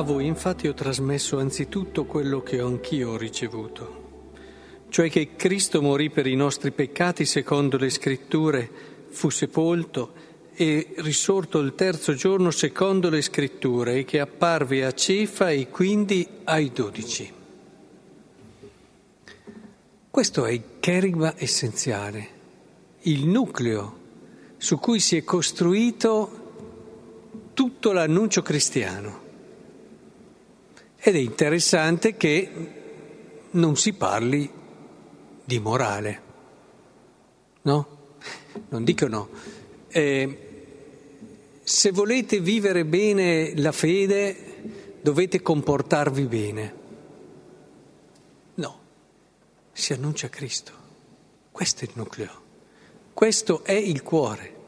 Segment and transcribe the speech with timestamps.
[0.00, 4.32] A voi infatti ho trasmesso anzitutto quello che anch'io ho ricevuto,
[4.88, 8.70] cioè che Cristo morì per i nostri peccati secondo le scritture,
[9.10, 10.14] fu sepolto
[10.54, 16.26] e risorto il terzo giorno secondo le scritture e che apparve a Cefa e quindi
[16.44, 17.30] ai dodici.
[20.10, 22.28] Questo è il cherigma essenziale,
[23.00, 23.98] il nucleo
[24.56, 26.52] su cui si è costruito
[27.52, 29.28] tutto l'annuncio cristiano.
[31.02, 32.50] Ed è interessante che
[33.52, 34.50] non si parli
[35.42, 36.22] di morale,
[37.62, 37.98] no?
[38.68, 39.30] Non dicono,
[39.88, 40.50] eh,
[41.62, 46.74] se volete vivere bene la fede dovete comportarvi bene.
[48.56, 48.80] No,
[49.72, 50.72] si annuncia Cristo,
[51.50, 52.42] questo è il nucleo,
[53.14, 54.58] questo è il cuore.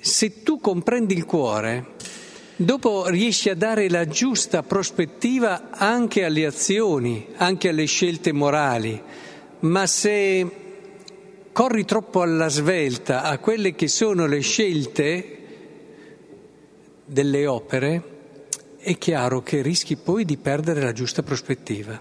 [0.00, 1.95] Se tu comprendi il cuore,
[2.56, 9.00] dopo riesci a dare la giusta prospettiva anche alle azioni, anche alle scelte morali,
[9.60, 10.50] ma se
[11.52, 15.38] corri troppo alla svelta a quelle che sono le scelte
[17.04, 18.14] delle opere,
[18.78, 22.00] è chiaro che rischi poi di perdere la giusta prospettiva.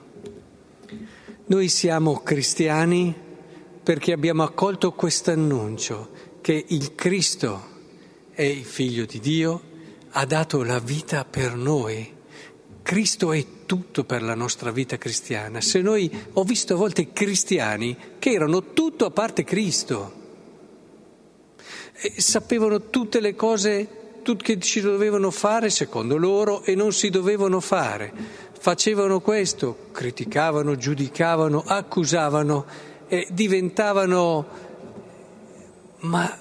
[1.47, 3.13] Noi siamo cristiani
[3.83, 6.09] perché abbiamo accolto questo annuncio
[6.41, 7.73] che il Cristo
[8.31, 9.61] è il figlio di Dio,
[10.17, 12.13] ha dato la vita per noi.
[12.81, 15.59] Cristo è tutto per la nostra vita cristiana.
[15.59, 20.23] Se noi ho visto a volte cristiani che erano tutto a parte Cristo,
[21.97, 24.03] e sapevano tutte le cose
[24.37, 28.11] che ci dovevano fare secondo loro e non si dovevano fare.
[28.57, 32.65] Facevano questo, criticavano, giudicavano, accusavano
[33.07, 34.47] e diventavano...
[35.99, 36.39] ma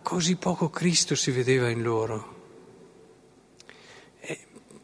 [0.00, 2.35] così poco Cristo si vedeva in loro.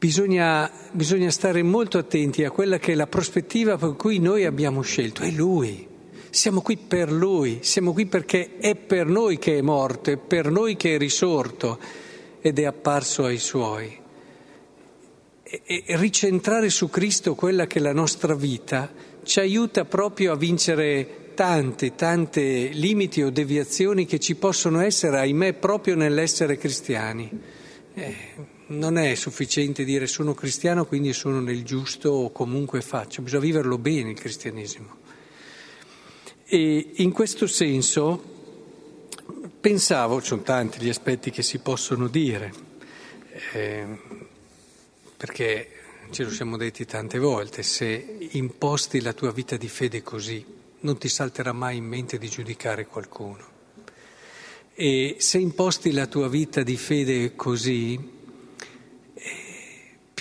[0.02, 4.80] Bisogna, bisogna, stare molto attenti a quella che è la prospettiva per cui noi abbiamo
[4.82, 5.86] scelto, è Lui.
[6.28, 10.50] Siamo qui per Lui, siamo qui perché è per noi che è morto, è per
[10.50, 11.78] noi che è risorto
[12.40, 13.96] ed è apparso ai Suoi.
[15.44, 18.92] E, e ricentrare su Cristo quella che è la nostra vita
[19.22, 25.52] ci aiuta proprio a vincere tante, tante limiti o deviazioni che ci possono essere, ahimè,
[25.52, 27.30] proprio nell'essere cristiani.
[27.94, 28.16] Eh,
[28.72, 33.78] non è sufficiente dire sono cristiano, quindi sono nel giusto o comunque faccio, bisogna viverlo
[33.78, 34.96] bene il cristianesimo.
[36.44, 38.30] E in questo senso
[39.60, 42.52] pensavo, sono tanti gli aspetti che si possono dire,
[43.52, 43.86] eh,
[45.16, 45.68] perché
[46.10, 50.44] ce lo siamo detti tante volte, se imposti la tua vita di fede così,
[50.80, 53.50] non ti salterà mai in mente di giudicare qualcuno.
[54.74, 58.20] E se imposti la tua vita di fede così,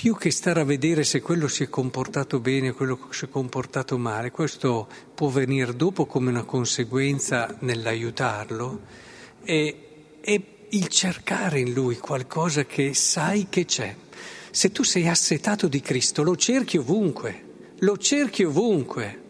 [0.01, 3.29] più che stare a vedere se quello si è comportato bene o quello si è
[3.29, 8.79] comportato male, questo può venire dopo come una conseguenza nell'aiutarlo,
[9.43, 9.75] è,
[10.19, 13.95] è il cercare in lui qualcosa che sai che c'è.
[14.49, 17.43] Se tu sei assetato di Cristo, lo cerchi ovunque,
[17.77, 19.21] lo cerchi ovunque.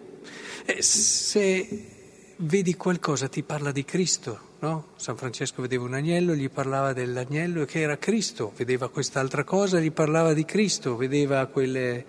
[0.80, 1.86] Se
[2.42, 4.86] vedi qualcosa ti parla di Cristo, no?
[4.96, 9.92] San Francesco vedeva un agnello, gli parlava dell'agnello che era Cristo, vedeva quest'altra cosa, gli
[9.92, 12.04] parlava di Cristo, vedeva quei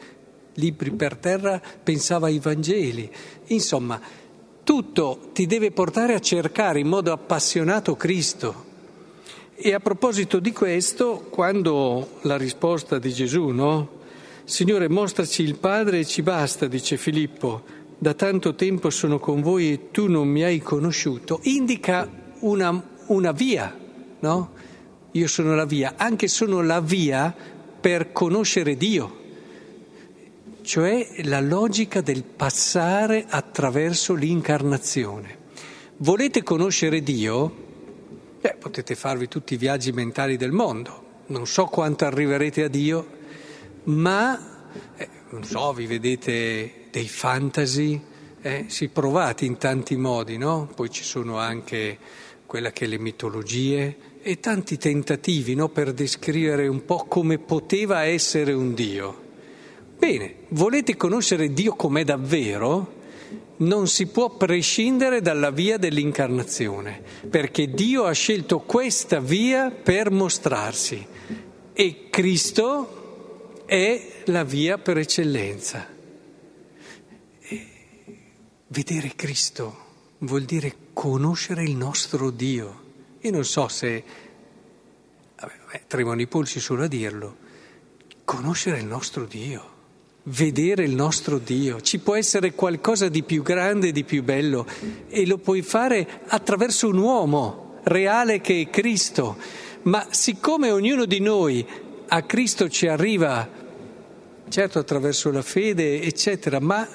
[0.54, 3.10] libri per terra, pensava ai Vangeli.
[3.47, 4.00] Insomma,
[4.65, 8.71] tutto ti deve portare a cercare in modo appassionato Cristo.
[9.54, 14.00] E a proposito di questo, quando la risposta di Gesù, no?
[14.44, 19.72] Signore, mostraci il Padre e ci basta, dice Filippo, da tanto tempo sono con voi
[19.72, 22.08] e tu non mi hai conosciuto, indica
[22.41, 23.76] una, una via,
[24.20, 24.50] no?
[25.12, 27.34] Io sono la via, anche sono la via
[27.80, 29.21] per conoscere Dio,
[30.62, 35.38] cioè la logica del passare attraverso l'incarnazione.
[35.98, 37.54] Volete conoscere Dio?
[38.41, 43.06] Beh, potete farvi tutti i viaggi mentali del mondo, non so quanto arriverete a Dio,
[43.84, 47.98] ma, eh, non so, vi vedete dei fantasy,
[48.42, 50.68] eh, si provate in tanti modi, no?
[50.74, 51.97] Poi ci sono anche
[52.44, 58.53] quella che le mitologie e tanti tentativi no, per descrivere un po' come poteva essere
[58.53, 59.21] un Dio.
[59.98, 63.00] Bene, volete conoscere Dio com'è davvero?
[63.56, 67.00] Non si può prescindere dalla via dell'incarnazione,
[67.30, 71.06] perché Dio ha scelto questa via per mostrarsi
[71.72, 76.00] e Cristo è la via per eccellenza.
[78.72, 82.80] Vedere Cristo vuol dire conoscere il nostro Dio.
[83.21, 84.03] Io non so se,
[85.39, 87.36] vabbè, tremano i polsi solo a dirlo,
[88.24, 89.71] conoscere il nostro Dio,
[90.24, 91.83] vedere il nostro Dio.
[91.83, 94.66] Ci può essere qualcosa di più grande di più bello
[95.09, 99.36] e lo puoi fare attraverso un uomo reale che è Cristo.
[99.83, 101.66] Ma siccome ognuno di noi
[102.07, 103.47] a Cristo ci arriva,
[104.48, 106.89] certo attraverso la fede, eccetera, ma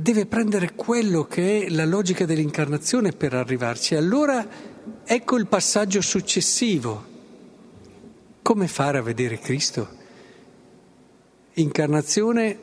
[0.00, 3.96] deve prendere quello che è la logica dell'incarnazione per arrivarci.
[3.96, 4.46] Allora
[5.04, 7.16] ecco il passaggio successivo.
[8.40, 9.96] Come fare a vedere Cristo?
[11.54, 12.58] Incarnazione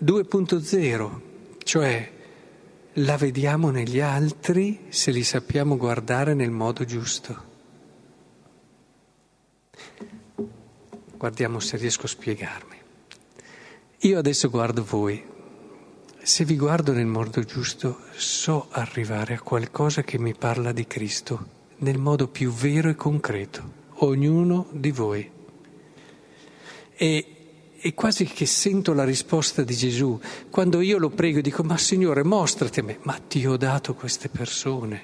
[0.00, 1.10] 2.0,
[1.64, 2.12] cioè
[2.92, 7.46] la vediamo negli altri se li sappiamo guardare nel modo giusto.
[11.16, 12.76] Guardiamo se riesco a spiegarmi.
[14.02, 15.36] Io adesso guardo voi.
[16.28, 21.46] Se vi guardo nel modo giusto, so arrivare a qualcosa che mi parla di Cristo
[21.78, 23.62] nel modo più vero e concreto,
[24.00, 25.30] ognuno di voi.
[26.94, 27.32] E
[27.80, 30.20] e quasi che sento la risposta di Gesù.
[30.50, 34.28] Quando io lo prego dico, ma Signore, mostrati a me, ma ti ho dato queste
[34.28, 35.02] persone.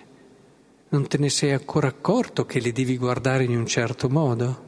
[0.91, 4.63] Non te ne sei ancora accorto che le devi guardare in un certo modo?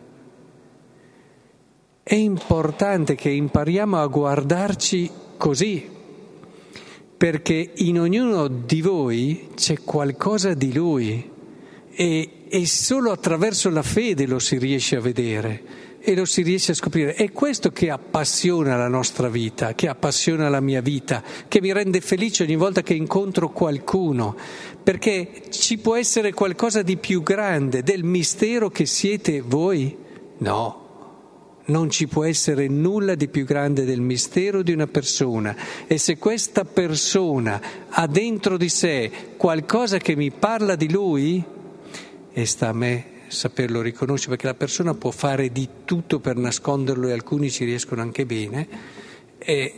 [2.03, 5.95] È importante che impariamo a guardarci così,
[7.17, 11.31] perché in ognuno di voi c'è qualcosa di Lui
[11.91, 16.71] e, e solo attraverso la fede lo si riesce a vedere e lo si riesce
[16.71, 17.15] a scoprire.
[17.15, 22.01] È questo che appassiona la nostra vita, che appassiona la mia vita, che mi rende
[22.01, 24.37] felice ogni volta che incontro qualcuno,
[24.83, 29.97] perché ci può essere qualcosa di più grande del mistero che siete voi?
[30.39, 30.86] No.
[31.69, 35.57] Non ci può essere nulla di più grande del mistero di una persona
[35.89, 41.45] e se questa persona ha dentro di sé qualcosa che mi parla di lui,
[42.33, 47.09] e sta a me saperlo riconoscere, perché la persona può fare di tutto per nasconderlo
[47.09, 48.69] e alcuni ci riescono anche bene.
[49.39, 49.75] E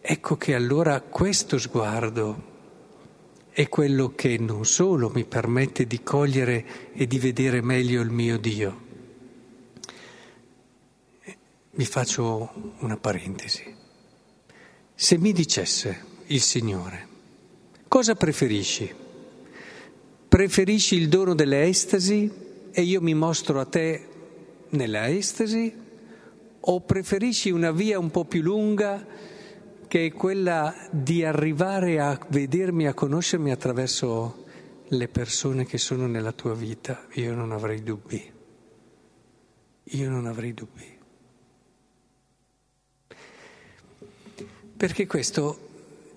[0.00, 2.44] ecco che allora questo sguardo
[3.50, 8.38] è quello che non solo mi permette di cogliere e di vedere meglio il mio
[8.38, 8.87] Dio.
[11.78, 13.62] Vi faccio una parentesi.
[14.96, 17.06] Se mi dicesse il Signore,
[17.86, 18.92] cosa preferisci?
[20.26, 22.28] Preferisci il dono delle estasi
[22.72, 24.08] e io mi mostro a te
[24.70, 25.72] nella estasi?
[26.58, 29.06] O preferisci una via un po' più lunga
[29.86, 34.46] che è quella di arrivare a vedermi, a conoscermi attraverso
[34.88, 37.06] le persone che sono nella tua vita?
[37.12, 38.32] Io non avrei dubbi.
[39.84, 40.96] Io non avrei dubbi.
[44.78, 45.58] Perché questo,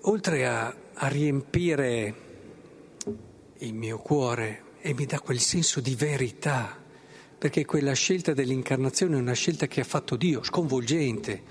[0.02, 2.14] oltre a, a riempire
[3.58, 6.78] il mio cuore e mi dà quel senso di verità,
[7.38, 11.42] perché quella scelta dell'incarnazione è una scelta che ha fatto Dio, sconvolgente.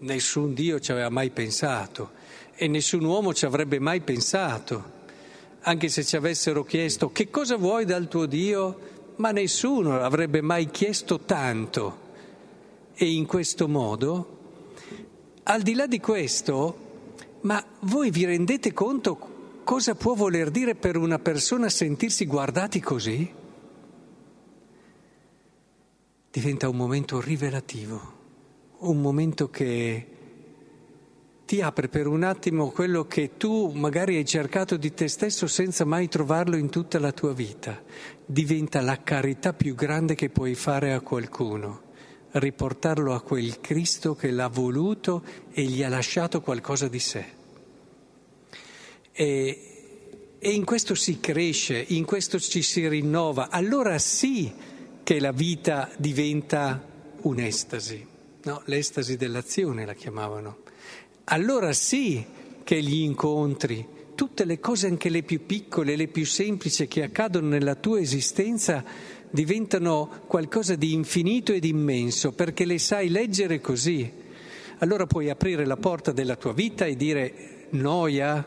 [0.00, 2.10] Nessun Dio ci aveva mai pensato
[2.56, 4.96] e nessun uomo ci avrebbe mai pensato.
[5.60, 10.72] Anche se ci avessero chiesto che cosa vuoi dal tuo Dio, ma nessuno avrebbe mai
[10.72, 12.06] chiesto tanto.
[12.94, 14.37] E in questo modo,
[15.50, 16.86] al di là di questo,
[17.42, 23.32] ma voi vi rendete conto cosa può voler dire per una persona sentirsi guardati così?
[26.30, 28.00] Diventa un momento rivelativo,
[28.80, 30.06] un momento che
[31.46, 35.86] ti apre per un attimo quello che tu magari hai cercato di te stesso senza
[35.86, 37.82] mai trovarlo in tutta la tua vita.
[38.26, 41.87] Diventa la carità più grande che puoi fare a qualcuno,
[42.32, 47.24] riportarlo a quel Cristo che l'ha voluto e gli ha lasciato qualcosa di sé.
[49.12, 54.52] E, e in questo si cresce, in questo ci si rinnova, allora sì
[55.02, 56.84] che la vita diventa
[57.22, 58.06] un'estasi,
[58.44, 58.62] no?
[58.66, 60.58] l'estasi dell'azione la chiamavano.
[61.24, 62.24] Allora sì
[62.62, 67.48] che gli incontri, tutte le cose anche le più piccole, le più semplici che accadono
[67.48, 68.84] nella tua esistenza
[69.30, 74.10] diventano qualcosa di infinito ed immenso perché le sai leggere così.
[74.78, 78.46] Allora puoi aprire la porta della tua vita e dire noia,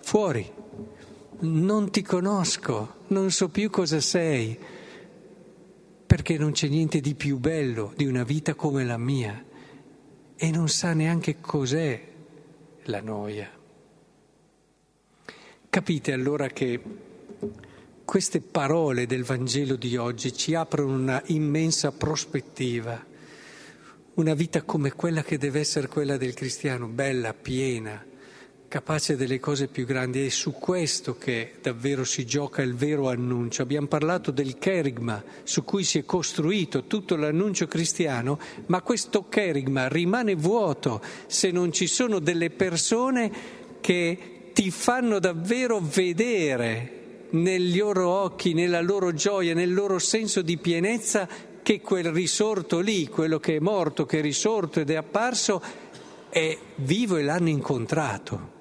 [0.00, 0.50] fuori,
[1.40, 4.58] non ti conosco, non so più cosa sei,
[6.06, 9.44] perché non c'è niente di più bello di una vita come la mia
[10.36, 12.08] e non sa neanche cos'è
[12.84, 13.50] la noia.
[15.68, 16.80] Capite allora che
[18.10, 23.00] queste parole del Vangelo di oggi ci aprono una immensa prospettiva,
[24.14, 28.04] una vita come quella che deve essere quella del cristiano, bella, piena,
[28.66, 30.26] capace delle cose più grandi.
[30.26, 33.62] È su questo che davvero si gioca il vero annuncio.
[33.62, 39.86] Abbiamo parlato del cherigma su cui si è costruito tutto l'annuncio cristiano, ma questo cherigma
[39.86, 43.30] rimane vuoto se non ci sono delle persone
[43.80, 46.98] che ti fanno davvero vedere
[47.30, 51.28] negli loro occhi, nella loro gioia, nel loro senso di pienezza
[51.62, 55.62] che quel risorto lì, quello che è morto, che è risorto ed è apparso,
[56.28, 58.58] è vivo e l'hanno incontrato.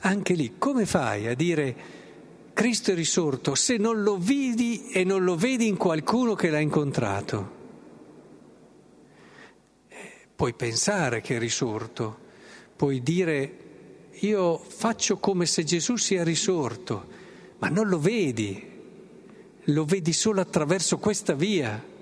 [0.00, 1.76] Anche lì, come fai a dire
[2.52, 6.58] Cristo è risorto se non lo vedi e non lo vedi in qualcuno che l'ha
[6.58, 7.56] incontrato?
[9.88, 12.18] Eh, puoi pensare che è risorto,
[12.74, 13.66] puoi dire
[14.10, 17.06] io faccio come se Gesù sia risorto,
[17.58, 18.66] ma non lo vedi,
[19.64, 21.96] lo vedi solo attraverso questa via.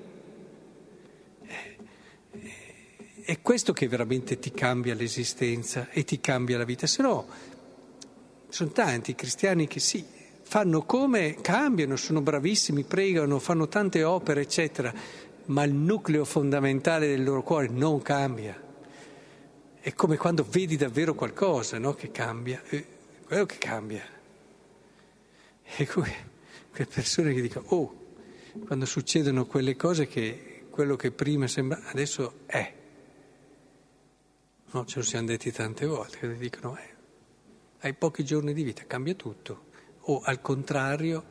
[3.22, 7.54] È questo che veramente ti cambia l'esistenza e ti cambia la vita, se no
[8.48, 10.02] sono tanti cristiani che sì,
[10.42, 14.92] fanno come, cambiano, sono bravissimi, pregano, fanno tante opere, eccetera,
[15.46, 18.58] ma il nucleo fondamentale del loro cuore non cambia.
[19.78, 21.94] È come quando vedi davvero qualcosa no?
[21.94, 22.84] che cambia, eh,
[23.26, 24.15] quello che cambia.
[25.66, 26.14] È come
[26.70, 28.04] quelle persone che dicono, oh,
[28.64, 32.74] quando succedono quelle cose che quello che prima sembra, adesso è.
[34.72, 36.94] No, ce lo siamo detti tante volte, che dicono, eh,
[37.80, 39.64] hai pochi giorni di vita, cambia tutto.
[40.08, 41.24] O al contrario,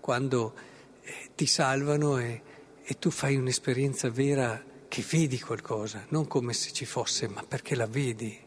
[0.00, 0.54] quando
[1.02, 2.42] eh, ti salvano e,
[2.82, 7.76] e tu fai un'esperienza vera che vedi qualcosa, non come se ci fosse, ma perché
[7.76, 8.46] la vedi.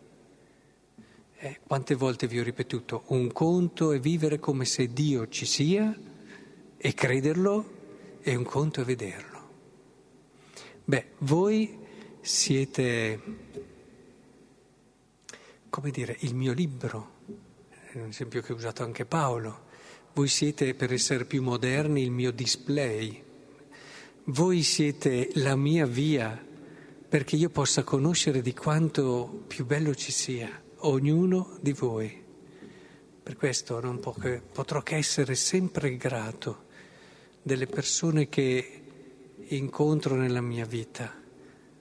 [1.43, 5.91] Eh, quante volte vi ho ripetuto, un conto è vivere come se Dio ci sia
[6.77, 9.49] e crederlo, e un conto è vederlo.
[10.85, 11.79] Beh, voi
[12.21, 13.19] siete,
[15.67, 17.13] come dire, il mio libro
[17.91, 19.65] è un esempio che ha usato anche Paolo.
[20.13, 23.19] Voi siete, per essere più moderni, il mio display.
[24.25, 26.39] Voi siete la mia via
[27.09, 32.23] perché io possa conoscere di quanto più bello ci sia, ognuno di voi.
[33.23, 36.65] Per questo non può che, potrò che essere sempre grato
[37.41, 38.81] delle persone che
[39.47, 41.19] incontro nella mia vita.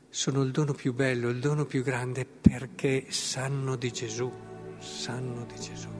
[0.08, 4.30] Sono il dono più bello, il dono più grande perché sanno di Gesù,
[4.78, 5.99] sanno di Gesù.